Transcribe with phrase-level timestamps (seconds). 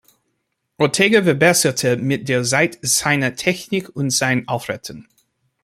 [0.79, 5.07] Ortega verbesserte mit der Zeit seine Technik und sein Auftreten.